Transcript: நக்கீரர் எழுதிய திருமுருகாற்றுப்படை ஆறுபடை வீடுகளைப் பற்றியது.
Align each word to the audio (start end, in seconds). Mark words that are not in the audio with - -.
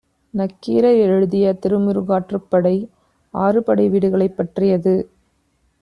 நக்கீரர் 0.33 0.95
எழுதிய 1.05 1.57
திருமுருகாற்றுப்படை 1.65 2.75
ஆறுபடை 3.33 3.89
வீடுகளைப் 3.89 4.37
பற்றியது. 4.37 4.95